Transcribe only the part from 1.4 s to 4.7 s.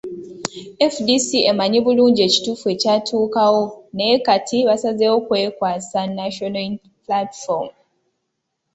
emanyi bulungi ekituufu ekyatuukawo naye kati